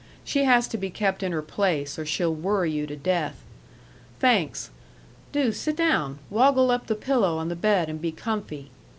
She 0.25 0.45
has 0.45 0.67
to 0.69 0.79
be 0.79 0.89
kept 0.89 1.21
in 1.21 1.31
her 1.31 1.43
place 1.43 1.99
or 1.99 2.07
she'll 2.07 2.33
worry 2.33 2.71
you 2.71 2.87
to 2.87 2.95
death.... 2.95 3.35
Thanks.... 4.19 4.71
Do 5.31 5.51
sit 5.51 5.75
down 5.77 6.17
woggle 6.31 6.71
up 6.71 6.87
the 6.87 6.95
pillow 6.95 7.37
on 7.37 7.49
the 7.49 7.55
bed 7.55 7.87
and 7.87 8.01
be 8.01 8.11
comfy.... 8.11 8.71